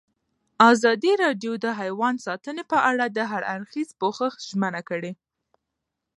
[0.71, 5.11] ازادي راډیو د حیوان ساتنه په اړه د هر اړخیز پوښښ ژمنه کړې.